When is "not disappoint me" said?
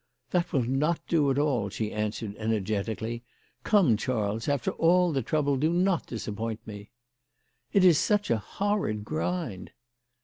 5.71-6.89